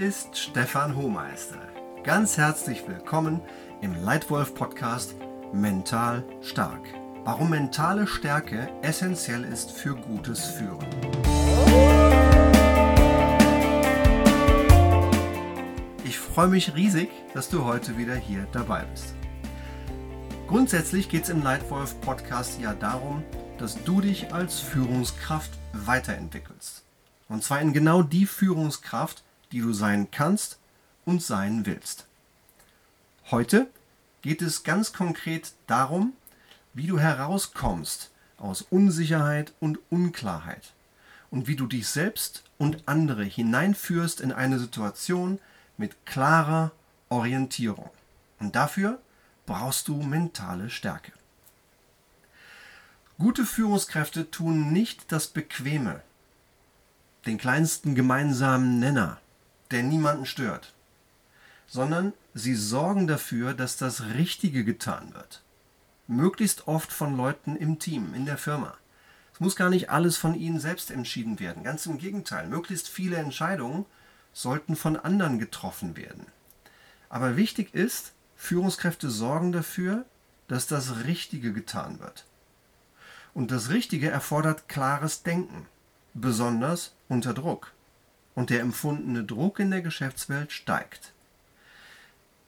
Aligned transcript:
ist 0.00 0.38
Stefan 0.38 0.96
Hohmeister. 0.96 1.60
Ganz 2.04 2.38
herzlich 2.38 2.88
willkommen 2.88 3.42
im 3.82 4.02
Leitwolf 4.02 4.54
Podcast 4.54 5.14
Mental 5.52 6.24
Stark. 6.40 6.80
Warum 7.24 7.50
mentale 7.50 8.06
Stärke 8.06 8.70
essentiell 8.80 9.44
ist 9.44 9.70
für 9.70 9.94
gutes 9.94 10.42
Führen. 10.42 10.86
Ich 16.04 16.18
freue 16.18 16.48
mich 16.48 16.74
riesig, 16.74 17.10
dass 17.34 17.50
du 17.50 17.66
heute 17.66 17.98
wieder 17.98 18.14
hier 18.14 18.46
dabei 18.52 18.84
bist. 18.84 19.14
Grundsätzlich 20.46 21.10
geht 21.10 21.24
es 21.24 21.28
im 21.28 21.42
Leitwolf 21.42 22.00
Podcast 22.00 22.58
ja 22.58 22.72
darum, 22.72 23.22
dass 23.58 23.84
du 23.84 24.00
dich 24.00 24.32
als 24.32 24.60
Führungskraft 24.60 25.50
weiterentwickelst. 25.74 26.84
Und 27.28 27.44
zwar 27.44 27.60
in 27.60 27.74
genau 27.74 28.02
die 28.02 28.24
Führungskraft, 28.24 29.24
die 29.52 29.60
du 29.60 29.72
sein 29.72 30.10
kannst 30.10 30.58
und 31.04 31.22
sein 31.22 31.66
willst. 31.66 32.06
Heute 33.30 33.68
geht 34.22 34.42
es 34.42 34.64
ganz 34.64 34.92
konkret 34.92 35.52
darum, 35.66 36.14
wie 36.74 36.86
du 36.86 36.98
herauskommst 36.98 38.10
aus 38.38 38.62
Unsicherheit 38.62 39.52
und 39.60 39.78
Unklarheit 39.90 40.72
und 41.30 41.46
wie 41.46 41.56
du 41.56 41.66
dich 41.66 41.88
selbst 41.88 42.44
und 42.58 42.82
andere 42.86 43.24
hineinführst 43.24 44.20
in 44.20 44.32
eine 44.32 44.58
Situation 44.58 45.38
mit 45.76 46.04
klarer 46.06 46.72
Orientierung. 47.08 47.90
Und 48.38 48.56
dafür 48.56 49.00
brauchst 49.46 49.88
du 49.88 50.02
mentale 50.02 50.70
Stärke. 50.70 51.12
Gute 53.18 53.44
Führungskräfte 53.44 54.30
tun 54.30 54.72
nicht 54.72 55.12
das 55.12 55.28
Bequeme, 55.28 56.02
den 57.26 57.36
kleinsten 57.36 57.94
gemeinsamen 57.94 58.78
Nenner, 58.78 59.20
der 59.70 59.82
niemanden 59.82 60.26
stört, 60.26 60.74
sondern 61.66 62.12
sie 62.34 62.54
sorgen 62.54 63.06
dafür, 63.06 63.54
dass 63.54 63.76
das 63.76 64.02
Richtige 64.14 64.64
getan 64.64 65.14
wird. 65.14 65.42
Möglichst 66.06 66.66
oft 66.66 66.92
von 66.92 67.16
Leuten 67.16 67.56
im 67.56 67.78
Team, 67.78 68.14
in 68.14 68.26
der 68.26 68.38
Firma. 68.38 68.74
Es 69.32 69.40
muss 69.40 69.56
gar 69.56 69.70
nicht 69.70 69.90
alles 69.90 70.16
von 70.16 70.34
ihnen 70.34 70.58
selbst 70.58 70.90
entschieden 70.90 71.38
werden. 71.38 71.62
Ganz 71.62 71.86
im 71.86 71.98
Gegenteil, 71.98 72.48
möglichst 72.48 72.88
viele 72.88 73.16
Entscheidungen 73.16 73.86
sollten 74.32 74.76
von 74.76 74.96
anderen 74.96 75.38
getroffen 75.38 75.96
werden. 75.96 76.26
Aber 77.08 77.36
wichtig 77.36 77.74
ist, 77.74 78.12
Führungskräfte 78.36 79.10
sorgen 79.10 79.52
dafür, 79.52 80.04
dass 80.48 80.66
das 80.66 81.04
Richtige 81.04 81.52
getan 81.52 82.00
wird. 82.00 82.24
Und 83.34 83.50
das 83.50 83.70
Richtige 83.70 84.10
erfordert 84.10 84.68
klares 84.68 85.22
Denken, 85.22 85.66
besonders 86.14 86.94
unter 87.08 87.34
Druck. 87.34 87.72
Und 88.34 88.50
der 88.50 88.60
empfundene 88.60 89.24
Druck 89.24 89.58
in 89.58 89.70
der 89.70 89.82
Geschäftswelt 89.82 90.52
steigt. 90.52 91.12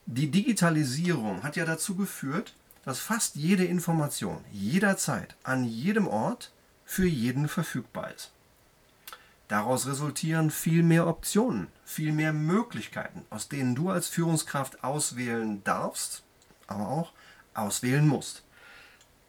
Die 0.05 0.31
Digitalisierung 0.31 1.43
hat 1.43 1.55
ja 1.55 1.65
dazu 1.65 1.95
geführt, 1.95 2.53
dass 2.83 2.99
fast 2.99 3.35
jede 3.35 3.63
Information 3.63 4.43
jederzeit 4.51 5.35
an 5.43 5.63
jedem 5.63 6.07
Ort 6.07 6.51
für 6.85 7.05
jeden 7.05 7.47
verfügbar 7.47 8.11
ist. 8.11 8.31
Daraus 9.47 9.87
resultieren 9.87 10.51
viel 10.51 10.83
mehr 10.83 11.07
Optionen, 11.07 11.67
viel 11.85 12.11
mehr 12.11 12.33
Möglichkeiten, 12.33 13.25
aus 13.29 13.49
denen 13.49 13.75
du 13.75 13.89
als 13.89 14.07
Führungskraft 14.07 14.83
auswählen 14.83 15.63
darfst, 15.63 16.23
aber 16.67 16.87
auch 16.87 17.11
auswählen 17.53 18.07
musst. 18.07 18.43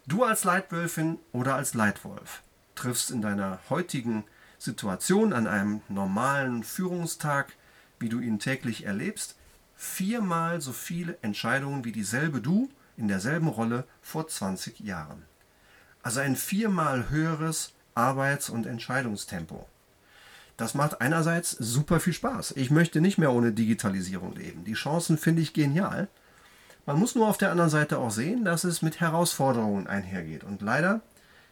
Du 0.06 0.24
als 0.24 0.44
Leitwölfin 0.44 1.18
oder 1.32 1.54
als 1.54 1.74
Leitwolf 1.74 2.42
triffst 2.74 3.10
in 3.10 3.22
deiner 3.22 3.58
heutigen 3.70 4.24
Situation 4.64 5.32
an 5.32 5.46
einem 5.46 5.82
normalen 5.88 6.64
Führungstag, 6.64 7.54
wie 7.98 8.08
du 8.08 8.20
ihn 8.20 8.38
täglich 8.38 8.84
erlebst, 8.84 9.36
viermal 9.76 10.60
so 10.60 10.72
viele 10.72 11.18
Entscheidungen 11.22 11.84
wie 11.84 11.92
dieselbe 11.92 12.40
du 12.40 12.70
in 12.96 13.08
derselben 13.08 13.48
Rolle 13.48 13.84
vor 14.02 14.26
20 14.26 14.80
Jahren. 14.80 15.22
Also 16.02 16.20
ein 16.20 16.36
viermal 16.36 17.10
höheres 17.10 17.72
Arbeits- 17.94 18.50
und 18.50 18.66
Entscheidungstempo. 18.66 19.66
Das 20.56 20.74
macht 20.74 21.00
einerseits 21.00 21.50
super 21.50 22.00
viel 22.00 22.12
Spaß. 22.12 22.52
Ich 22.56 22.70
möchte 22.70 23.00
nicht 23.00 23.18
mehr 23.18 23.32
ohne 23.32 23.52
Digitalisierung 23.52 24.34
leben. 24.34 24.64
Die 24.64 24.74
Chancen 24.74 25.18
finde 25.18 25.42
ich 25.42 25.52
genial. 25.52 26.08
Man 26.86 26.98
muss 26.98 27.14
nur 27.14 27.28
auf 27.28 27.38
der 27.38 27.50
anderen 27.50 27.70
Seite 27.70 27.98
auch 27.98 28.10
sehen, 28.10 28.44
dass 28.44 28.64
es 28.64 28.82
mit 28.82 29.00
Herausforderungen 29.00 29.86
einhergeht. 29.86 30.44
Und 30.44 30.62
leider 30.62 31.00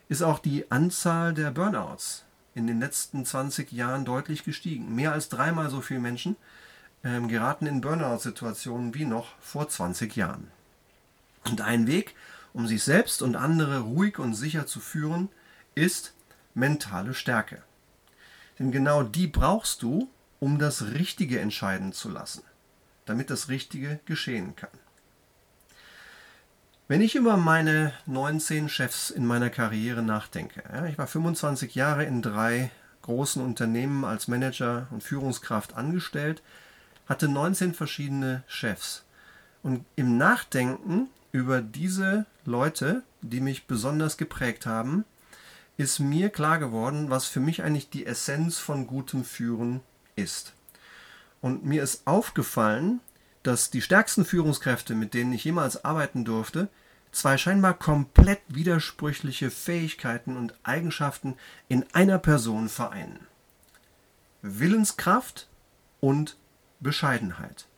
ist 0.08 0.22
auch 0.22 0.38
die 0.38 0.70
Anzahl 0.70 1.34
der 1.34 1.50
Burnouts 1.50 2.24
in 2.54 2.66
den 2.66 2.80
letzten 2.80 3.24
20 3.24 3.72
Jahren 3.72 4.04
deutlich 4.04 4.44
gestiegen. 4.44 4.94
Mehr 4.94 5.12
als 5.12 5.28
dreimal 5.28 5.70
so 5.70 5.80
viele 5.80 6.00
Menschen 6.00 6.36
ähm, 7.04 7.28
geraten 7.28 7.66
in 7.66 7.80
Burnout-Situationen 7.80 8.94
wie 8.94 9.04
noch 9.04 9.34
vor 9.40 9.68
20 9.68 10.14
Jahren. 10.16 10.48
Und 11.44 11.60
ein 11.60 11.86
Weg, 11.86 12.14
um 12.52 12.66
sich 12.66 12.82
selbst 12.82 13.22
und 13.22 13.36
andere 13.36 13.80
ruhig 13.80 14.18
und 14.18 14.34
sicher 14.34 14.66
zu 14.66 14.80
führen, 14.80 15.28
ist 15.74 16.14
mentale 16.54 17.14
Stärke. 17.14 17.62
Denn 18.58 18.70
genau 18.70 19.02
die 19.02 19.26
brauchst 19.26 19.82
du, 19.82 20.08
um 20.38 20.58
das 20.58 20.82
Richtige 20.82 21.40
entscheiden 21.40 21.92
zu 21.92 22.08
lassen, 22.08 22.42
damit 23.06 23.30
das 23.30 23.48
Richtige 23.48 24.00
geschehen 24.04 24.54
kann. 24.54 24.70
Wenn 26.92 27.00
ich 27.00 27.14
über 27.14 27.38
meine 27.38 27.94
19 28.04 28.68
Chefs 28.68 29.08
in 29.08 29.24
meiner 29.24 29.48
Karriere 29.48 30.02
nachdenke, 30.02 30.62
ja, 30.70 30.84
ich 30.84 30.98
war 30.98 31.06
25 31.06 31.74
Jahre 31.74 32.04
in 32.04 32.20
drei 32.20 32.70
großen 33.00 33.42
Unternehmen 33.42 34.04
als 34.04 34.28
Manager 34.28 34.88
und 34.90 35.02
Führungskraft 35.02 35.72
angestellt, 35.72 36.42
hatte 37.08 37.28
19 37.28 37.72
verschiedene 37.72 38.42
Chefs. 38.46 39.04
Und 39.62 39.86
im 39.96 40.18
Nachdenken 40.18 41.08
über 41.32 41.62
diese 41.62 42.26
Leute, 42.44 43.02
die 43.22 43.40
mich 43.40 43.66
besonders 43.66 44.18
geprägt 44.18 44.66
haben, 44.66 45.06
ist 45.78 45.98
mir 45.98 46.28
klar 46.28 46.58
geworden, 46.58 47.08
was 47.08 47.24
für 47.24 47.40
mich 47.40 47.62
eigentlich 47.62 47.88
die 47.88 48.04
Essenz 48.04 48.58
von 48.58 48.86
gutem 48.86 49.24
Führen 49.24 49.80
ist. 50.14 50.52
Und 51.40 51.64
mir 51.64 51.82
ist 51.82 52.06
aufgefallen, 52.06 53.00
dass 53.44 53.70
die 53.70 53.80
stärksten 53.80 54.26
Führungskräfte, 54.26 54.94
mit 54.94 55.14
denen 55.14 55.32
ich 55.32 55.44
jemals 55.44 55.86
arbeiten 55.86 56.26
durfte, 56.26 56.68
zwei 57.12 57.36
scheinbar 57.36 57.74
komplett 57.74 58.40
widersprüchliche 58.48 59.50
Fähigkeiten 59.50 60.36
und 60.36 60.54
Eigenschaften 60.64 61.36
in 61.68 61.84
einer 61.92 62.18
Person 62.18 62.68
vereinen. 62.68 63.26
Willenskraft 64.40 65.48
und 66.00 66.36
Bescheidenheit. 66.80 67.68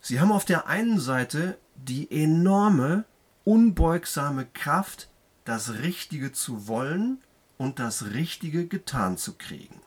Sie 0.00 0.20
haben 0.20 0.30
auf 0.30 0.44
der 0.44 0.68
einen 0.68 1.00
Seite 1.00 1.58
die 1.74 2.10
enorme, 2.10 3.04
unbeugsame 3.44 4.46
Kraft, 4.46 5.08
das 5.44 5.74
Richtige 5.74 6.32
zu 6.32 6.68
wollen 6.68 7.18
und 7.58 7.78
das 7.78 8.06
Richtige 8.12 8.66
getan 8.66 9.16
zu 9.16 9.34
kriegen. 9.34 9.80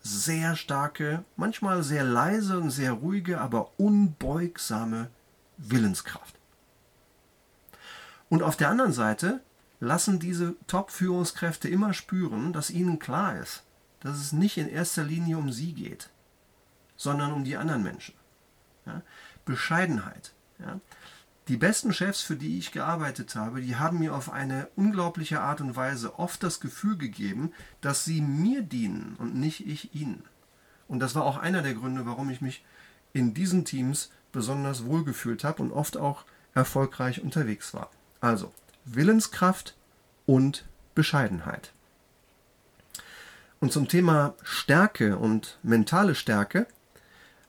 Sehr 0.00 0.56
starke, 0.56 1.24
manchmal 1.36 1.82
sehr 1.82 2.04
leise 2.04 2.58
und 2.58 2.70
sehr 2.70 2.92
ruhige, 2.92 3.40
aber 3.40 3.78
unbeugsame 3.78 5.10
Willenskraft. 5.56 6.37
Und 8.28 8.42
auf 8.42 8.56
der 8.56 8.68
anderen 8.68 8.92
Seite 8.92 9.40
lassen 9.80 10.18
diese 10.18 10.56
Top-Führungskräfte 10.66 11.68
immer 11.68 11.94
spüren, 11.94 12.52
dass 12.52 12.70
ihnen 12.70 12.98
klar 12.98 13.38
ist, 13.38 13.64
dass 14.00 14.18
es 14.18 14.32
nicht 14.32 14.58
in 14.58 14.68
erster 14.68 15.04
Linie 15.04 15.38
um 15.38 15.52
sie 15.52 15.72
geht, 15.72 16.10
sondern 16.96 17.32
um 17.32 17.44
die 17.44 17.56
anderen 17.56 17.82
Menschen. 17.82 18.14
Ja? 18.86 19.02
Bescheidenheit. 19.44 20.32
Ja? 20.58 20.80
Die 21.48 21.56
besten 21.56 21.94
Chefs, 21.94 22.20
für 22.20 22.36
die 22.36 22.58
ich 22.58 22.72
gearbeitet 22.72 23.34
habe, 23.34 23.62
die 23.62 23.76
haben 23.76 24.00
mir 24.00 24.14
auf 24.14 24.30
eine 24.30 24.68
unglaubliche 24.76 25.40
Art 25.40 25.62
und 25.62 25.76
Weise 25.76 26.18
oft 26.18 26.42
das 26.42 26.60
Gefühl 26.60 26.98
gegeben, 26.98 27.52
dass 27.80 28.04
sie 28.04 28.20
mir 28.20 28.62
dienen 28.62 29.16
und 29.18 29.34
nicht 29.34 29.66
ich 29.66 29.94
ihnen. 29.94 30.24
Und 30.88 31.00
das 31.00 31.14
war 31.14 31.24
auch 31.24 31.38
einer 31.38 31.62
der 31.62 31.74
Gründe, 31.74 32.04
warum 32.04 32.28
ich 32.28 32.42
mich 32.42 32.64
in 33.14 33.32
diesen 33.32 33.64
Teams 33.64 34.10
besonders 34.30 34.84
wohlgefühlt 34.84 35.44
habe 35.44 35.62
und 35.62 35.72
oft 35.72 35.96
auch 35.96 36.24
erfolgreich 36.52 37.22
unterwegs 37.22 37.72
war. 37.72 37.90
Also 38.20 38.52
Willenskraft 38.84 39.76
und 40.26 40.64
Bescheidenheit. 40.94 41.72
Und 43.60 43.72
zum 43.72 43.88
Thema 43.88 44.34
Stärke 44.42 45.16
und 45.16 45.58
mentale 45.62 46.14
Stärke 46.14 46.66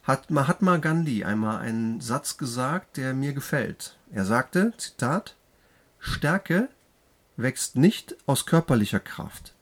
hat 0.03 0.31
Mahatma 0.31 0.77
Gandhi 0.77 1.23
einmal 1.23 1.59
einen 1.59 2.01
Satz 2.01 2.37
gesagt, 2.37 2.97
der 2.97 3.13
mir 3.13 3.33
gefällt. 3.33 3.95
Er 4.11 4.25
sagte, 4.25 4.73
Zitat, 4.77 5.35
Stärke 5.99 6.69
wächst 7.37 7.75
nicht 7.75 8.15
aus 8.25 8.45
körperlicher 8.45 8.99
Kraft, 8.99 9.53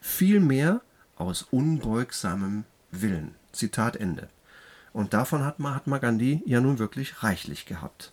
vielmehr 0.00 0.80
aus 1.16 1.42
unbeugsamem 1.42 2.64
Willen. 2.90 3.34
Zitat 3.52 3.96
Ende. 3.96 4.28
Und 4.92 5.14
davon 5.14 5.44
hat 5.44 5.58
Mahatma 5.58 5.98
Gandhi 5.98 6.42
ja 6.46 6.60
nun 6.60 6.78
wirklich 6.78 7.22
reichlich 7.22 7.66
gehabt. 7.66 8.12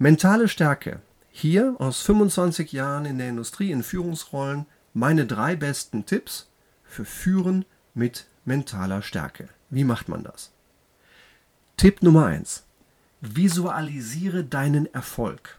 Mentale 0.00 0.46
Stärke. 0.46 1.00
Hier 1.28 1.74
aus 1.80 2.02
25 2.02 2.70
Jahren 2.70 3.04
in 3.04 3.18
der 3.18 3.30
Industrie 3.30 3.72
in 3.72 3.82
Führungsrollen 3.82 4.64
meine 4.94 5.26
drei 5.26 5.56
besten 5.56 6.06
Tipps 6.06 6.48
für 6.84 7.04
Führen 7.04 7.64
mit 7.94 8.28
mentaler 8.44 9.02
Stärke. 9.02 9.48
Wie 9.70 9.82
macht 9.82 10.08
man 10.08 10.22
das? 10.22 10.52
Tipp 11.76 12.00
Nummer 12.00 12.26
1. 12.26 12.62
Visualisiere 13.22 14.44
deinen 14.44 14.86
Erfolg. 14.94 15.58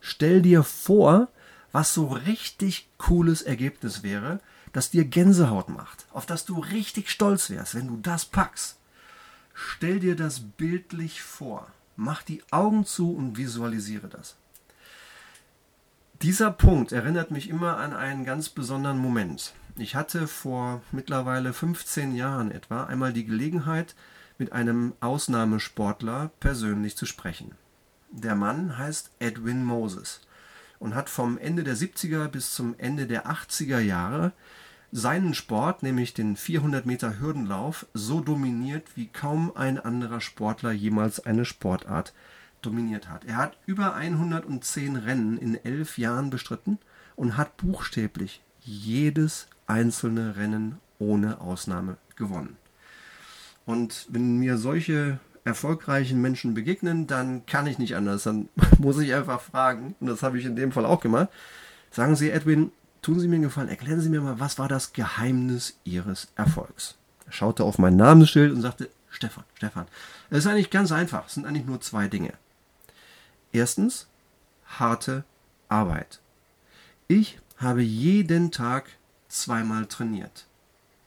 Stell 0.00 0.40
dir 0.40 0.62
vor, 0.62 1.26
was 1.72 1.92
so 1.92 2.06
richtig 2.06 2.88
cooles 2.96 3.42
Ergebnis 3.42 4.04
wäre, 4.04 4.38
das 4.72 4.90
dir 4.90 5.04
Gänsehaut 5.04 5.68
macht, 5.68 6.06
auf 6.12 6.26
das 6.26 6.44
du 6.44 6.60
richtig 6.60 7.10
stolz 7.10 7.50
wärst, 7.50 7.74
wenn 7.74 7.88
du 7.88 7.96
das 7.96 8.24
packst. 8.24 8.78
Stell 9.52 9.98
dir 9.98 10.14
das 10.14 10.38
bildlich 10.38 11.22
vor. 11.22 11.66
Mach 12.02 12.22
die 12.22 12.42
Augen 12.50 12.86
zu 12.86 13.12
und 13.12 13.36
visualisiere 13.36 14.08
das. 14.08 14.36
Dieser 16.22 16.50
Punkt 16.50 16.92
erinnert 16.92 17.30
mich 17.30 17.50
immer 17.50 17.76
an 17.76 17.92
einen 17.92 18.24
ganz 18.24 18.48
besonderen 18.48 18.96
Moment. 18.96 19.52
Ich 19.76 19.96
hatte 19.96 20.26
vor 20.26 20.80
mittlerweile 20.92 21.52
15 21.52 22.14
Jahren 22.14 22.52
etwa 22.52 22.84
einmal 22.84 23.12
die 23.12 23.26
Gelegenheit, 23.26 23.94
mit 24.38 24.52
einem 24.52 24.94
Ausnahmesportler 25.00 26.30
persönlich 26.40 26.96
zu 26.96 27.04
sprechen. 27.04 27.54
Der 28.10 28.34
Mann 28.34 28.78
heißt 28.78 29.10
Edwin 29.18 29.62
Moses 29.62 30.22
und 30.78 30.94
hat 30.94 31.10
vom 31.10 31.36
Ende 31.36 31.64
der 31.64 31.76
70er 31.76 32.28
bis 32.28 32.54
zum 32.54 32.74
Ende 32.78 33.06
der 33.08 33.26
80er 33.26 33.78
Jahre 33.78 34.32
seinen 34.92 35.34
Sport, 35.34 35.82
nämlich 35.82 36.14
den 36.14 36.36
400 36.36 36.86
Meter 36.86 37.20
Hürdenlauf, 37.20 37.86
so 37.94 38.20
dominiert, 38.20 38.84
wie 38.96 39.06
kaum 39.06 39.56
ein 39.56 39.78
anderer 39.78 40.20
Sportler 40.20 40.72
jemals 40.72 41.20
eine 41.20 41.44
Sportart 41.44 42.12
dominiert 42.62 43.08
hat. 43.08 43.24
Er 43.24 43.36
hat 43.36 43.56
über 43.66 43.94
110 43.94 44.96
Rennen 44.96 45.38
in 45.38 45.62
elf 45.64 45.98
Jahren 45.98 46.30
bestritten 46.30 46.78
und 47.16 47.36
hat 47.36 47.56
buchstäblich 47.56 48.42
jedes 48.60 49.46
einzelne 49.66 50.36
Rennen 50.36 50.78
ohne 50.98 51.40
Ausnahme 51.40 51.96
gewonnen. 52.16 52.56
Und 53.64 54.06
wenn 54.10 54.38
mir 54.38 54.58
solche 54.58 55.20
erfolgreichen 55.44 56.20
Menschen 56.20 56.54
begegnen, 56.54 57.06
dann 57.06 57.46
kann 57.46 57.66
ich 57.66 57.78
nicht 57.78 57.96
anders. 57.96 58.24
Dann 58.24 58.48
muss 58.78 58.98
ich 58.98 59.14
einfach 59.14 59.40
fragen, 59.40 59.94
und 60.00 60.08
das 60.08 60.22
habe 60.22 60.38
ich 60.38 60.44
in 60.44 60.56
dem 60.56 60.72
Fall 60.72 60.84
auch 60.84 61.00
gemacht. 61.00 61.28
Sagen 61.90 62.16
Sie, 62.16 62.30
Edwin, 62.30 62.72
tun 63.02 63.20
Sie 63.20 63.28
mir 63.28 63.36
einen 63.36 63.44
Gefallen, 63.44 63.68
erklären 63.68 64.00
Sie 64.00 64.08
mir 64.08 64.20
mal, 64.20 64.40
was 64.40 64.58
war 64.58 64.68
das 64.68 64.92
Geheimnis 64.92 65.76
Ihres 65.84 66.28
Erfolgs? 66.36 66.96
Er 67.26 67.32
schaute 67.32 67.64
auf 67.64 67.78
mein 67.78 67.96
Namensschild 67.96 68.52
und 68.52 68.62
sagte, 68.62 68.90
Stefan, 69.10 69.44
Stefan. 69.54 69.86
Es 70.30 70.38
ist 70.38 70.46
eigentlich 70.46 70.70
ganz 70.70 70.92
einfach. 70.92 71.26
Es 71.26 71.34
sind 71.34 71.46
eigentlich 71.46 71.66
nur 71.66 71.80
zwei 71.80 72.08
Dinge. 72.08 72.32
Erstens, 73.52 74.06
harte 74.78 75.24
Arbeit. 75.68 76.20
Ich 77.08 77.38
habe 77.56 77.82
jeden 77.82 78.52
Tag 78.52 78.90
zweimal 79.28 79.86
trainiert. 79.86 80.46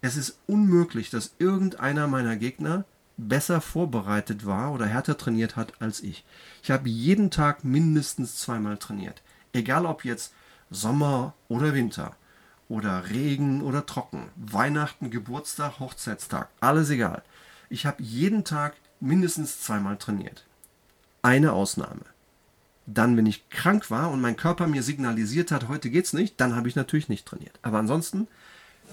Es 0.01 0.17
ist 0.17 0.37
unmöglich, 0.47 1.09
dass 1.09 1.33
irgendeiner 1.39 2.07
meiner 2.07 2.35
Gegner 2.35 2.83
besser 3.15 3.61
vorbereitet 3.61 4.45
war 4.45 4.73
oder 4.73 4.85
härter 4.85 5.17
trainiert 5.17 5.55
hat 5.55 5.81
als 5.81 6.01
ich. 6.01 6.25
Ich 6.61 6.71
habe 6.71 6.89
jeden 6.89 7.31
Tag 7.31 7.63
mindestens 7.63 8.37
zweimal 8.37 8.77
trainiert. 8.77 9.21
Egal 9.53 9.85
ob 9.85 10.03
jetzt 10.03 10.33
Sommer 10.73 11.33
oder 11.47 11.73
Winter 11.73 12.15
oder 12.67 13.09
Regen 13.09 13.61
oder 13.61 13.85
trocken, 13.85 14.29
Weihnachten, 14.35 15.11
Geburtstag, 15.11 15.79
Hochzeitstag, 15.79 16.49
alles 16.59 16.89
egal. 16.89 17.23
Ich 17.69 17.85
habe 17.85 18.01
jeden 18.01 18.43
Tag 18.43 18.75
mindestens 18.99 19.61
zweimal 19.61 19.97
trainiert. 19.97 20.45
Eine 21.21 21.53
Ausnahme. 21.53 22.01
Dann, 22.85 23.15
wenn 23.15 23.25
ich 23.25 23.49
krank 23.49 23.89
war 23.89 24.11
und 24.11 24.21
mein 24.21 24.35
Körper 24.35 24.67
mir 24.67 24.83
signalisiert 24.83 25.51
hat, 25.51 25.67
heute 25.69 25.89
geht's 25.89 26.13
nicht, 26.13 26.39
dann 26.41 26.55
habe 26.55 26.67
ich 26.67 26.75
natürlich 26.75 27.09
nicht 27.09 27.25
trainiert. 27.25 27.57
Aber 27.61 27.79
ansonsten, 27.79 28.27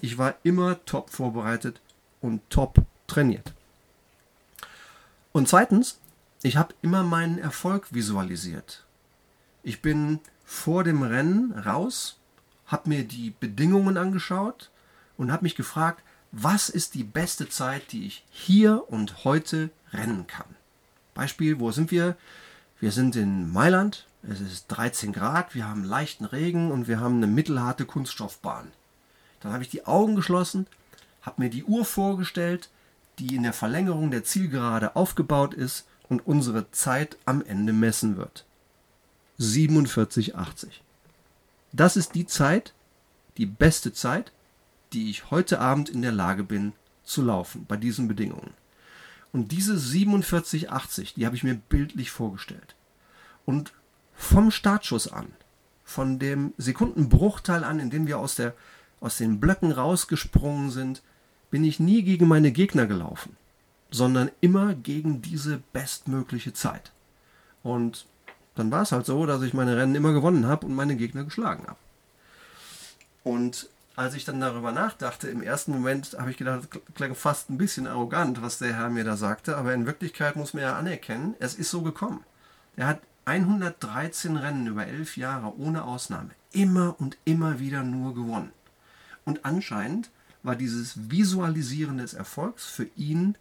ich 0.01 0.19
war 0.19 0.35
immer 0.45 0.85
top 0.85 1.11
vorbereitet 1.11 1.81
und 2.21 2.49
top 2.51 2.79
trainiert. 3.07 3.53
Und 5.33 5.49
zweitens, 5.49 5.99
ich 6.43 6.57
habe 6.57 6.75
immer 6.83 7.03
meinen 7.03 7.39
Erfolg 7.39 7.93
visualisiert. 7.93 8.85
Ich 9.63 9.83
bin 9.83 10.21
vor 10.51 10.83
dem 10.83 11.05
Rennen 11.05 11.53
raus, 11.53 12.17
habe 12.67 12.89
mir 12.89 13.05
die 13.05 13.31
Bedingungen 13.31 13.97
angeschaut 13.97 14.71
und 15.17 15.31
habe 15.31 15.45
mich 15.45 15.55
gefragt, 15.55 16.03
was 16.33 16.69
ist 16.69 16.95
die 16.95 17.05
beste 17.05 17.49
Zeit, 17.49 17.93
die 17.93 18.05
ich 18.05 18.25
hier 18.31 18.91
und 18.91 19.25
heute 19.25 19.71
rennen 19.93 20.27
kann. 20.27 20.57
Beispiel, 21.15 21.61
wo 21.61 21.71
sind 21.71 21.93
wir? 21.93 22.17
Wir 22.81 22.91
sind 22.91 23.15
in 23.15 23.53
Mailand, 23.53 24.07
es 24.25 24.41
ist 24.41 24.67
13 24.67 25.13
Grad, 25.13 25.55
wir 25.55 25.69
haben 25.69 25.85
leichten 25.85 26.25
Regen 26.25 26.73
und 26.73 26.89
wir 26.89 26.99
haben 26.99 27.19
eine 27.19 27.29
mittelharte 27.29 27.85
Kunststoffbahn. 27.85 28.73
Dann 29.39 29.53
habe 29.53 29.63
ich 29.63 29.71
die 29.71 29.87
Augen 29.87 30.17
geschlossen, 30.17 30.67
habe 31.23 31.43
mir 31.43 31.49
die 31.49 31.65
Uhr 31.65 31.85
vorgestellt, 31.85 32.71
die 33.21 33.37
in 33.37 33.45
der 33.45 33.53
Verlängerung 33.53 34.11
der 34.11 34.25
Zielgerade 34.25 34.97
aufgebaut 34.97 35.55
ist 35.55 35.87
und 36.09 36.27
unsere 36.27 36.73
Zeit 36.73 37.17
am 37.25 37.41
Ende 37.41 37.73
messen 37.73 38.17
wird. 38.17 38.45
47,80. 39.41 40.69
Das 41.73 41.97
ist 41.97 42.15
die 42.15 42.27
Zeit, 42.27 42.75
die 43.39 43.47
beste 43.47 43.93
Zeit, 43.93 44.33
die 44.93 45.11
ich 45.11 45.31
heute 45.31 45.61
Abend 45.61 45.89
in 45.89 46.03
der 46.03 46.13
Lage 46.13 46.45
bin 46.45 46.73
zu 47.05 47.23
laufen 47.23 47.65
bei 47.67 47.77
diesen 47.77 48.07
Bedingungen. 48.07 48.53
Und 49.33 49.53
diese 49.53 49.75
47,80, 49.75 51.15
die 51.15 51.25
habe 51.25 51.37
ich 51.37 51.45
mir 51.45 51.55
bildlich 51.55 52.11
vorgestellt. 52.11 52.75
Und 53.47 53.73
vom 54.15 54.51
Startschuss 54.51 55.09
an, 55.09 55.29
von 55.85 56.19
dem 56.19 56.53
Sekundenbruchteil 56.59 57.65
an, 57.65 57.81
in 57.81 57.91
dem 57.91 58.07
wir 58.07 58.19
aus, 58.19 58.35
der, 58.35 58.55
aus 59.01 59.17
den 59.17 59.41
Blöcken 59.41 59.73
rausgesprungen 59.73 60.71
sind, 60.71 61.03
bin 61.51 61.65
ich 61.65 61.81
nie 61.81 62.03
gegen 62.03 62.29
meine 62.29 62.53
Gegner 62.53 62.87
gelaufen, 62.87 63.37
sondern 63.91 64.31
immer 64.41 64.75
gegen 64.75 65.23
diese 65.23 65.63
bestmögliche 65.73 66.53
Zeit. 66.53 66.93
Und 67.63 68.07
dann 68.55 68.71
war 68.71 68.83
es 68.83 68.93
halt 68.93 69.07
so, 69.07 69.27
dass 69.27 69.43
ich 69.43 69.55
meine 69.55 69.77
Rennen 69.77 69.95
immer 69.95 70.13
gewonnen 70.13 70.47
habe 70.47 70.67
und 70.67 70.75
meine 70.75 70.97
Gegner 70.97 71.25
geschlagen 71.25 71.65
habe. 71.67 71.79
Und 73.23 73.69
als 73.97 74.15
ich 74.15 74.25
dann 74.25 74.41
darüber 74.41 74.73
nachdachte, 74.73 75.29
im 75.29 75.43
ersten 75.43 75.73
Moment 75.73 76.17
habe 76.19 76.31
ich 76.31 76.37
gedacht, 76.37 76.69
das 76.71 76.95
klang 76.95 77.15
fast 77.15 77.51
ein 77.51 77.59
bisschen 77.59 77.87
arrogant, 77.87 78.41
was 78.41 78.59
der 78.59 78.75
Herr 78.75 78.89
mir 78.89 79.05
da 79.05 79.17
sagte, 79.17 79.57
aber 79.57 79.75
in 79.75 79.87
Wirklichkeit 79.87 80.37
muss 80.37 80.55
man 80.55 80.63
ja 80.63 80.77
anerkennen, 80.77 81.35
es 81.39 81.55
ist 81.55 81.71
so 81.71 81.83
gekommen. 81.83 82.25
Er 82.77 82.87
hat 82.87 83.01
113 83.27 84.37
Rennen 84.37 84.67
über 84.67 84.87
elf 84.87 85.17
Jahre 85.17 85.59
ohne 85.59 85.85
Ausnahme 85.85 86.31
immer 86.53 86.97
und 86.99 87.19
immer 87.25 87.61
wieder 87.61 87.83
nur 87.83 88.15
gewonnen. 88.15 88.53
Und 89.25 89.45
anscheinend 89.45 90.11
war 90.43 90.57
dieses 90.57 91.11
Visualisieren 91.11 91.99
des 91.99 92.15
Erfolgs 92.15 92.67
für 92.67 92.89
ihn 92.97 93.37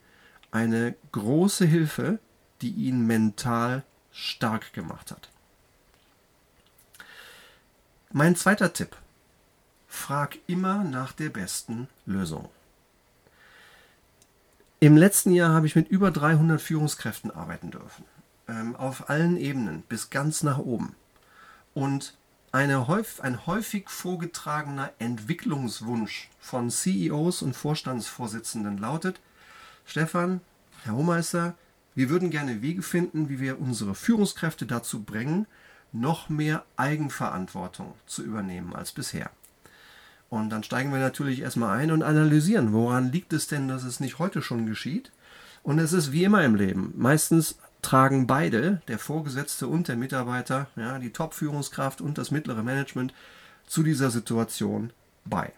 eine 0.51 0.95
große 1.11 1.65
Hilfe, 1.65 2.19
die 2.61 2.71
ihn 2.71 3.07
mental 3.07 3.83
stark 4.11 4.73
gemacht 4.73 5.11
hat. 5.11 5.29
Mein 8.11 8.35
zweiter 8.35 8.73
Tipp 8.73 8.95
frag 9.87 10.37
immer 10.47 10.83
nach 10.83 11.11
der 11.11 11.29
besten 11.29 11.87
Lösung. 12.05 12.49
Im 14.79 14.95
letzten 14.95 15.31
Jahr 15.31 15.53
habe 15.53 15.67
ich 15.67 15.75
mit 15.75 15.89
über 15.89 16.09
300 16.09 16.61
Führungskräften 16.61 17.31
arbeiten 17.31 17.71
dürfen, 17.71 18.05
ähm, 18.47 18.75
auf 18.75 19.09
allen 19.09 19.35
Ebenen 19.37 19.81
bis 19.83 20.09
ganz 20.09 20.41
nach 20.41 20.57
oben. 20.57 20.95
Und 21.73 22.15
eine, 22.51 22.87
ein 23.21 23.45
häufig 23.45 23.89
vorgetragener 23.89 24.91
Entwicklungswunsch 24.97 26.29
von 26.39 26.71
CEOs 26.71 27.41
und 27.41 27.55
Vorstandsvorsitzenden 27.55 28.77
lautet, 28.77 29.19
Stefan, 29.85 30.41
Herr 30.83 30.93
Hohmeister, 30.93 31.55
wir 31.95 32.09
würden 32.09 32.29
gerne 32.29 32.61
Wege 32.61 32.81
finden, 32.81 33.29
wie 33.29 33.39
wir 33.39 33.59
unsere 33.59 33.95
Führungskräfte 33.95 34.65
dazu 34.65 35.03
bringen, 35.03 35.47
noch 35.91 36.29
mehr 36.29 36.63
Eigenverantwortung 36.77 37.93
zu 38.05 38.23
übernehmen 38.23 38.75
als 38.75 38.91
bisher. 38.91 39.31
Und 40.29 40.51
dann 40.51 40.63
steigen 40.63 40.91
wir 40.91 40.99
natürlich 40.99 41.41
erstmal 41.41 41.77
ein 41.77 41.91
und 41.91 42.03
analysieren, 42.03 42.71
woran 42.71 43.11
liegt 43.11 43.33
es 43.33 43.47
denn, 43.47 43.67
dass 43.67 43.83
es 43.83 43.99
nicht 43.99 44.19
heute 44.19 44.41
schon 44.41 44.67
geschieht? 44.67 45.11
Und 45.63 45.79
es 45.79 45.91
ist 45.91 46.11
wie 46.11 46.23
immer 46.23 46.43
im 46.43 46.55
Leben. 46.55 46.93
Meistens 46.95 47.57
tragen 47.81 48.27
beide, 48.27 48.81
der 48.87 48.99
Vorgesetzte 48.99 49.67
und 49.67 49.87
der 49.87 49.95
Mitarbeiter, 49.95 50.67
ja, 50.75 50.99
die 50.99 51.11
Top-Führungskraft 51.11 52.01
und 52.01 52.17
das 52.17 52.31
mittlere 52.31 52.63
Management, 52.63 53.13
zu 53.65 53.83
dieser 53.83 54.11
Situation 54.11 54.91
bei. 55.25 55.51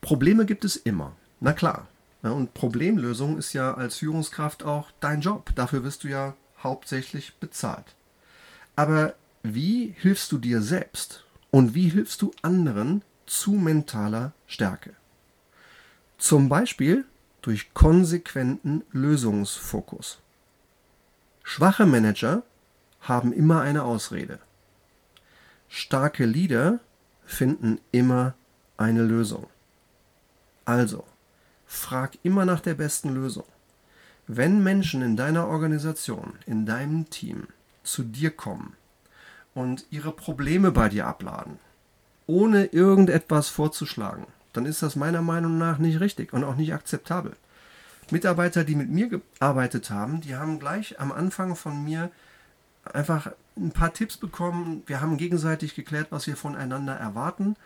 Probleme 0.00 0.46
gibt 0.46 0.64
es 0.64 0.76
immer. 0.76 1.12
Na 1.40 1.52
klar. 1.52 1.86
Ja, 2.24 2.30
und 2.30 2.54
Problemlösung 2.54 3.36
ist 3.36 3.52
ja 3.52 3.74
als 3.74 3.98
Führungskraft 3.98 4.64
auch 4.64 4.90
dein 4.98 5.20
Job. 5.20 5.50
Dafür 5.54 5.84
wirst 5.84 6.04
du 6.04 6.08
ja 6.08 6.34
hauptsächlich 6.58 7.34
bezahlt. 7.36 7.94
Aber 8.76 9.14
wie 9.42 9.94
hilfst 9.98 10.32
du 10.32 10.38
dir 10.38 10.62
selbst? 10.62 11.26
Und 11.50 11.74
wie 11.74 11.90
hilfst 11.90 12.22
du 12.22 12.32
anderen 12.40 13.02
zu 13.26 13.52
mentaler 13.52 14.32
Stärke? 14.46 14.94
Zum 16.16 16.48
Beispiel 16.48 17.04
durch 17.42 17.74
konsequenten 17.74 18.82
Lösungsfokus. 18.90 20.18
Schwache 21.42 21.84
Manager 21.84 22.42
haben 23.02 23.34
immer 23.34 23.60
eine 23.60 23.82
Ausrede. 23.82 24.38
Starke 25.68 26.24
Leader 26.24 26.80
finden 27.26 27.80
immer 27.92 28.34
eine 28.78 29.02
Lösung. 29.02 29.46
Also, 30.64 31.04
frag 31.74 32.18
immer 32.22 32.44
nach 32.44 32.60
der 32.60 32.74
besten 32.74 33.14
Lösung. 33.14 33.44
Wenn 34.26 34.62
Menschen 34.62 35.02
in 35.02 35.16
deiner 35.16 35.48
Organisation, 35.48 36.34
in 36.46 36.64
deinem 36.64 37.10
Team 37.10 37.48
zu 37.82 38.02
dir 38.02 38.30
kommen 38.30 38.74
und 39.54 39.84
ihre 39.90 40.12
Probleme 40.12 40.72
bei 40.72 40.88
dir 40.88 41.06
abladen, 41.06 41.58
ohne 42.26 42.66
irgendetwas 42.66 43.48
vorzuschlagen, 43.48 44.26
dann 44.54 44.64
ist 44.64 44.82
das 44.82 44.96
meiner 44.96 45.20
Meinung 45.20 45.58
nach 45.58 45.78
nicht 45.78 46.00
richtig 46.00 46.32
und 46.32 46.44
auch 46.44 46.56
nicht 46.56 46.72
akzeptabel. 46.72 47.36
Mitarbeiter, 48.10 48.64
die 48.64 48.76
mit 48.76 48.90
mir 48.90 49.08
gearbeitet 49.08 49.90
haben, 49.90 50.20
die 50.20 50.36
haben 50.36 50.58
gleich 50.58 51.00
am 51.00 51.12
Anfang 51.12 51.56
von 51.56 51.84
mir 51.84 52.10
einfach 52.92 53.32
ein 53.56 53.70
paar 53.70 53.92
Tipps 53.92 54.16
bekommen. 54.16 54.82
Wir 54.86 55.00
haben 55.00 55.16
gegenseitig 55.16 55.74
geklärt, 55.74 56.08
was 56.10 56.26
wir 56.26 56.36
voneinander 56.36 56.94
erwarten. 56.94 57.56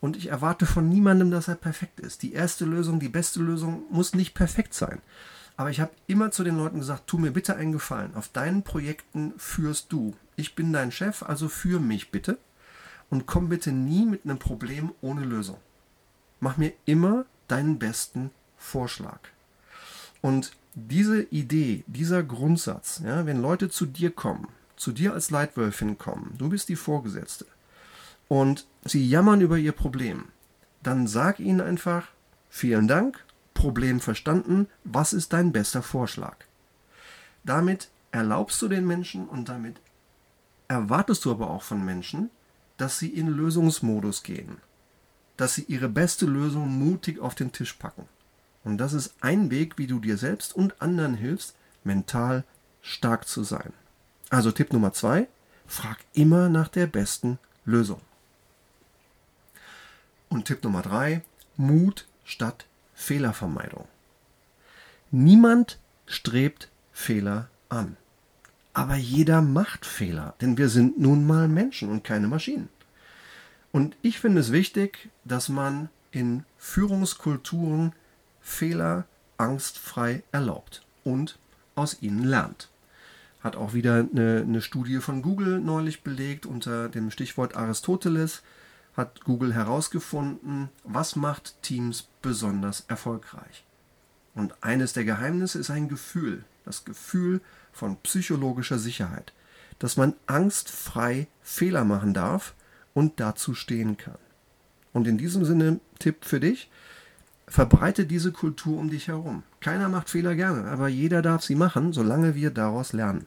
Und 0.00 0.16
ich 0.16 0.28
erwarte 0.28 0.66
von 0.66 0.88
niemandem, 0.88 1.30
dass 1.30 1.48
er 1.48 1.54
perfekt 1.54 2.00
ist. 2.00 2.22
Die 2.22 2.32
erste 2.32 2.64
Lösung, 2.64 3.00
die 3.00 3.08
beste 3.08 3.40
Lösung 3.40 3.84
muss 3.90 4.14
nicht 4.14 4.34
perfekt 4.34 4.74
sein. 4.74 5.00
Aber 5.56 5.70
ich 5.70 5.80
habe 5.80 5.92
immer 6.06 6.30
zu 6.30 6.44
den 6.44 6.56
Leuten 6.56 6.80
gesagt, 6.80 7.06
tu 7.06 7.18
mir 7.18 7.30
bitte 7.30 7.56
einen 7.56 7.72
Gefallen. 7.72 8.14
Auf 8.14 8.28
deinen 8.28 8.62
Projekten 8.62 9.32
führst 9.38 9.90
du. 9.90 10.14
Ich 10.36 10.54
bin 10.54 10.72
dein 10.72 10.92
Chef, 10.92 11.22
also 11.22 11.48
führ 11.48 11.80
mich 11.80 12.10
bitte. 12.10 12.38
Und 13.08 13.26
komm 13.26 13.48
bitte 13.48 13.72
nie 13.72 14.04
mit 14.04 14.24
einem 14.24 14.38
Problem 14.38 14.92
ohne 15.00 15.24
Lösung. 15.24 15.58
Mach 16.40 16.56
mir 16.56 16.72
immer 16.84 17.24
deinen 17.48 17.78
besten 17.78 18.30
Vorschlag. 18.56 19.20
Und 20.20 20.52
diese 20.74 21.22
Idee, 21.22 21.84
dieser 21.86 22.22
Grundsatz, 22.22 23.00
ja, 23.02 23.24
wenn 23.24 23.40
Leute 23.40 23.70
zu 23.70 23.86
dir 23.86 24.10
kommen, 24.10 24.48
zu 24.76 24.92
dir 24.92 25.14
als 25.14 25.30
Leitwölfin 25.30 25.96
kommen, 25.96 26.34
du 26.36 26.50
bist 26.50 26.68
die 26.68 26.76
Vorgesetzte, 26.76 27.46
und 28.28 28.66
sie 28.84 29.08
jammern 29.08 29.40
über 29.40 29.58
ihr 29.58 29.72
Problem, 29.72 30.26
dann 30.82 31.06
sag 31.06 31.40
ihnen 31.40 31.60
einfach, 31.60 32.08
vielen 32.48 32.88
Dank, 32.88 33.24
Problem 33.54 34.00
verstanden, 34.00 34.68
was 34.84 35.12
ist 35.12 35.32
dein 35.32 35.52
bester 35.52 35.82
Vorschlag? 35.82 36.36
Damit 37.44 37.88
erlaubst 38.10 38.60
du 38.62 38.68
den 38.68 38.86
Menschen 38.86 39.26
und 39.28 39.48
damit 39.48 39.76
erwartest 40.68 41.24
du 41.24 41.30
aber 41.30 41.50
auch 41.50 41.62
von 41.62 41.84
Menschen, 41.84 42.30
dass 42.76 42.98
sie 42.98 43.08
in 43.08 43.28
Lösungsmodus 43.28 44.22
gehen, 44.22 44.58
dass 45.36 45.54
sie 45.54 45.64
ihre 45.64 45.88
beste 45.88 46.26
Lösung 46.26 46.68
mutig 46.78 47.18
auf 47.20 47.34
den 47.34 47.52
Tisch 47.52 47.72
packen. 47.74 48.06
Und 48.64 48.78
das 48.78 48.92
ist 48.92 49.14
ein 49.20 49.50
Weg, 49.50 49.78
wie 49.78 49.86
du 49.86 50.00
dir 50.00 50.18
selbst 50.18 50.54
und 50.54 50.80
anderen 50.82 51.14
hilfst, 51.14 51.54
mental 51.84 52.44
stark 52.82 53.26
zu 53.26 53.44
sein. 53.44 53.72
Also 54.28 54.50
Tipp 54.50 54.72
Nummer 54.72 54.92
zwei, 54.92 55.28
frag 55.66 55.98
immer 56.12 56.48
nach 56.48 56.68
der 56.68 56.86
besten 56.86 57.38
Lösung. 57.64 58.00
Und 60.28 60.46
Tipp 60.46 60.62
Nummer 60.64 60.82
drei, 60.82 61.22
Mut 61.56 62.06
statt 62.24 62.66
Fehlervermeidung. 62.94 63.86
Niemand 65.10 65.78
strebt 66.06 66.68
Fehler 66.92 67.48
an. 67.68 67.96
Aber 68.72 68.96
jeder 68.96 69.40
macht 69.40 69.86
Fehler, 69.86 70.34
denn 70.40 70.58
wir 70.58 70.68
sind 70.68 70.98
nun 70.98 71.26
mal 71.26 71.48
Menschen 71.48 71.88
und 71.88 72.04
keine 72.04 72.28
Maschinen. 72.28 72.68
Und 73.72 73.96
ich 74.02 74.20
finde 74.20 74.40
es 74.40 74.52
wichtig, 74.52 75.08
dass 75.24 75.48
man 75.48 75.88
in 76.10 76.44
Führungskulturen 76.58 77.92
Fehler 78.40 79.04
angstfrei 79.38 80.22
erlaubt 80.32 80.84
und 81.04 81.38
aus 81.74 82.00
ihnen 82.00 82.24
lernt. 82.24 82.70
Hat 83.40 83.56
auch 83.56 83.74
wieder 83.74 84.06
eine, 84.10 84.42
eine 84.46 84.62
Studie 84.62 84.98
von 84.98 85.22
Google 85.22 85.60
neulich 85.60 86.02
belegt 86.02 86.46
unter 86.46 86.88
dem 86.88 87.10
Stichwort 87.10 87.56
Aristoteles 87.56 88.42
hat 88.96 89.24
Google 89.24 89.54
herausgefunden, 89.54 90.70
was 90.84 91.16
macht 91.16 91.62
Teams 91.62 92.08
besonders 92.22 92.84
erfolgreich. 92.88 93.64
Und 94.34 94.54
eines 94.62 94.92
der 94.92 95.04
Geheimnisse 95.04 95.58
ist 95.58 95.70
ein 95.70 95.88
Gefühl, 95.88 96.44
das 96.64 96.84
Gefühl 96.84 97.40
von 97.72 97.96
psychologischer 97.98 98.78
Sicherheit, 98.78 99.32
dass 99.78 99.96
man 99.96 100.14
angstfrei 100.26 101.26
Fehler 101.42 101.84
machen 101.84 102.14
darf 102.14 102.54
und 102.94 103.20
dazu 103.20 103.54
stehen 103.54 103.96
kann. 103.96 104.18
Und 104.92 105.06
in 105.06 105.18
diesem 105.18 105.44
Sinne 105.44 105.80
Tipp 105.98 106.24
für 106.24 106.40
dich, 106.40 106.70
verbreite 107.46 108.06
diese 108.06 108.32
Kultur 108.32 108.78
um 108.78 108.90
dich 108.90 109.08
herum. 109.08 109.42
Keiner 109.60 109.88
macht 109.88 110.10
Fehler 110.10 110.34
gerne, 110.34 110.64
aber 110.64 110.88
jeder 110.88 111.22
darf 111.22 111.42
sie 111.42 111.54
machen, 111.54 111.92
solange 111.92 112.34
wir 112.34 112.50
daraus 112.50 112.92
lernen. 112.92 113.26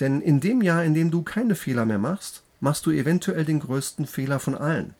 Denn 0.00 0.20
in 0.20 0.40
dem 0.40 0.62
Jahr, 0.62 0.84
in 0.84 0.94
dem 0.94 1.10
du 1.10 1.22
keine 1.22 1.54
Fehler 1.54 1.84
mehr 1.84 1.98
machst, 1.98 2.41
machst 2.62 2.86
du 2.86 2.92
eventuell 2.92 3.44
den 3.44 3.58
größten 3.58 4.06
Fehler 4.06 4.38
von 4.38 4.54
allen. 4.54 4.94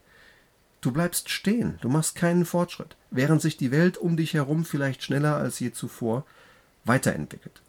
Du 0.81 0.91
bleibst 0.91 1.31
stehen, 1.31 1.79
du 1.81 1.89
machst 1.89 2.17
keinen 2.17 2.45
Fortschritt, 2.45 2.97
während 3.13 3.41
sich 3.41 3.57
die 3.57 3.71
Welt 3.71 3.97
um 3.97 4.17
dich 4.17 4.35
herum 4.35 4.65
vielleicht 4.65 5.05
schneller 5.05 5.37
als 5.37 5.61
je 5.61 5.71
zuvor 5.71 6.27
weiterentwickelt. 6.85 7.63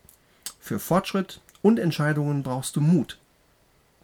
Für 0.59 0.79
Fortschritt 0.79 1.41
und 1.61 1.77
Entscheidungen 1.77 2.41
brauchst 2.41 2.75
du 2.75 2.81
Mut. 2.81 3.19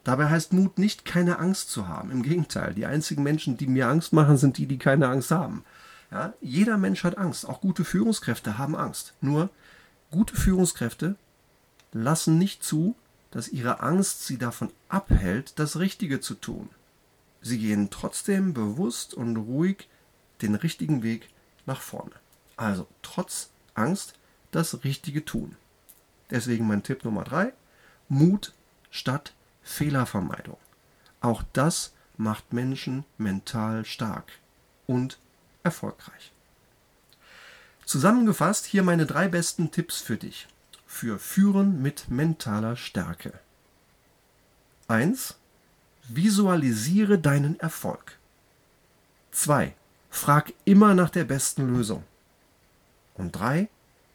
Dabei 0.03 0.29
heißt 0.29 0.53
Mut 0.53 0.77
nicht, 0.77 1.05
keine 1.05 1.39
Angst 1.39 1.71
zu 1.71 1.87
haben. 1.87 2.11
Im 2.11 2.21
Gegenteil, 2.21 2.75
die 2.75 2.85
einzigen 2.85 3.23
Menschen, 3.23 3.57
die 3.57 3.67
mir 3.67 3.87
Angst 3.87 4.13
machen, 4.13 4.37
sind 4.37 4.59
die, 4.59 4.67
die 4.67 4.77
keine 4.77 5.07
Angst 5.07 5.31
haben. 5.31 5.63
Ja, 6.11 6.33
jeder 6.39 6.77
Mensch 6.77 7.03
hat 7.03 7.17
Angst. 7.17 7.49
Auch 7.49 7.61
gute 7.61 7.83
Führungskräfte 7.83 8.59
haben 8.59 8.75
Angst. 8.75 9.15
Nur 9.21 9.49
gute 10.11 10.35
Führungskräfte 10.35 11.15
lassen 11.93 12.37
nicht 12.37 12.63
zu, 12.63 12.95
dass 13.31 13.47
ihre 13.47 13.81
Angst 13.81 14.25
sie 14.25 14.37
davon 14.37 14.71
abhält, 14.87 15.59
das 15.59 15.77
Richtige 15.77 16.19
zu 16.19 16.35
tun. 16.35 16.69
Sie 17.41 17.59
gehen 17.59 17.89
trotzdem 17.89 18.53
bewusst 18.53 19.13
und 19.13 19.37
ruhig 19.37 19.87
den 20.41 20.55
richtigen 20.55 21.03
Weg 21.03 21.29
nach 21.65 21.81
vorne. 21.81 22.15
Also 22.57 22.87
trotz 23.01 23.51
Angst 23.73 24.13
das 24.51 24.83
Richtige 24.83 25.23
tun. 25.23 25.55
Deswegen 26.29 26.67
mein 26.67 26.83
Tipp 26.83 27.05
Nummer 27.05 27.23
drei: 27.23 27.53
Mut 28.07 28.53
statt 28.89 29.33
Fehlervermeidung. 29.63 30.57
Auch 31.21 31.43
das 31.53 31.93
macht 32.17 32.51
Menschen 32.53 33.05
mental 33.17 33.85
stark 33.85 34.31
und 34.87 35.19
erfolgreich. 35.63 36.31
Zusammengefasst 37.85 38.65
hier 38.65 38.83
meine 38.83 39.05
drei 39.05 39.27
besten 39.27 39.71
Tipps 39.71 40.01
für 40.01 40.17
dich 40.17 40.47
für 40.89 41.19
Führen 41.19 41.83
mit 41.83 42.09
mentaler 42.09 42.75
Stärke. 42.75 43.31
1. 44.87 45.35
Visualisiere 46.09 47.19
deinen 47.19 47.59
Erfolg. 47.59 48.17
2. 49.31 49.75
Frag 50.09 50.51
immer 50.65 50.95
nach 50.95 51.11
der 51.11 51.25
besten 51.25 51.67
Lösung. 51.67 52.03
Und 53.13 53.33
3. 53.33 53.69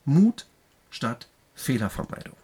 Mut 0.05 0.47
statt 0.91 1.29
Fehlervermeidung. 1.55 2.37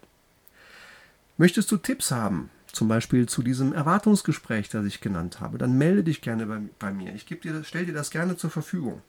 Möchtest 1.37 1.71
du 1.73 1.77
Tipps 1.77 2.13
haben, 2.13 2.51
zum 2.69 2.87
Beispiel 2.87 3.29
zu 3.29 3.43
diesem 3.43 3.73
Erwartungsgespräch, 3.73 4.69
das 4.69 4.87
ich 4.87 5.01
genannt 5.01 5.41
habe, 5.41 5.59
dann 5.59 5.77
melde 5.77 6.05
dich 6.05 6.23
gerne 6.23 6.47
bei, 6.47 6.61
bei 6.79 6.93
mir. 6.93 7.13
Ich 7.15 7.27
dir, 7.27 7.65
stelle 7.65 7.87
dir 7.87 7.95
das 7.95 8.13
gerne 8.13 8.37
zur 8.37 8.51
Verfügung. 8.51 9.03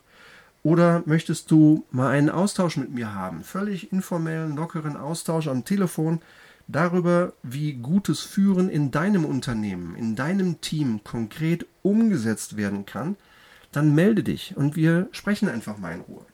Oder 0.64 1.02
möchtest 1.06 1.50
du 1.50 1.86
mal 1.92 2.10
einen 2.10 2.30
Austausch 2.30 2.78
mit 2.78 2.92
mir 2.92 3.16
haben? 3.16 3.44
Völlig 3.44 3.92
informellen, 3.92 4.56
lockeren 4.56 4.96
Austausch 4.96 5.48
am 5.48 5.66
Telefon 5.66 6.22
darüber, 6.68 7.34
wie 7.44 7.74
gutes 7.74 8.22
Führen 8.22 8.70
in 8.70 8.92
deinem 8.92 9.26
Unternehmen, 9.26 9.96
in 9.96 10.16
deinem 10.16 10.62
Team 10.62 11.04
konkret 11.04 11.66
umgesetzt 11.82 12.58
werden 12.58 12.86
kann, 12.86 13.16
dann 13.72 13.96
melde 13.96 14.24
dich 14.24 14.56
und 14.56 14.76
wir 14.76 15.08
sprechen 15.12 15.50
einfach 15.50 15.78
mal 15.78 15.94
in 15.94 16.02
Ruhe. 16.02 16.26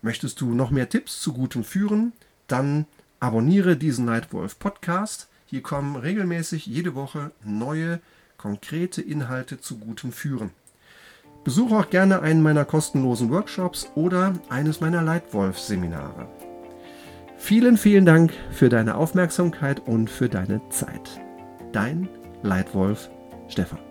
Möchtest 0.00 0.40
du 0.40 0.54
noch 0.54 0.70
mehr 0.70 0.88
Tipps 0.88 1.20
zu 1.20 1.32
gutem 1.32 1.64
Führen? 1.64 2.12
Dann 2.46 2.86
abonniere 3.20 3.76
diesen 3.76 4.04
Nightwolf 4.04 4.58
Podcast. 4.58 5.28
Hier 5.46 5.62
kommen 5.62 5.96
regelmäßig 5.96 6.66
jede 6.66 6.94
Woche 6.94 7.32
neue, 7.44 8.00
konkrete 8.36 9.02
Inhalte 9.02 9.60
zu 9.60 9.78
gutem 9.78 10.12
Führen. 10.12 10.50
Besuche 11.48 11.76
auch 11.76 11.88
gerne 11.88 12.20
einen 12.20 12.42
meiner 12.42 12.66
kostenlosen 12.66 13.30
Workshops 13.30 13.90
oder 13.94 14.34
eines 14.50 14.82
meiner 14.82 15.00
Leitwolf-Seminare. 15.00 16.28
Vielen, 17.38 17.78
vielen 17.78 18.04
Dank 18.04 18.34
für 18.50 18.68
deine 18.68 18.96
Aufmerksamkeit 18.96 19.80
und 19.80 20.10
für 20.10 20.28
deine 20.28 20.60
Zeit. 20.68 21.18
Dein 21.72 22.06
Leitwolf 22.42 23.08
Stefan. 23.48 23.87